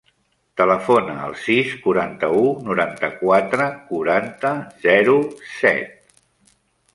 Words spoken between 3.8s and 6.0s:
quaranta, zero, set.